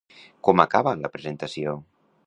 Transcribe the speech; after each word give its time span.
Com 0.47 0.63
acaba 0.63 0.95
la 1.03 1.13
presentació? 1.19 1.77